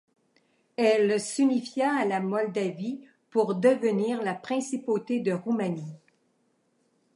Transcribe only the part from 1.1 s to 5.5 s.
s'unifia à la Moldavie pour devenir la principauté de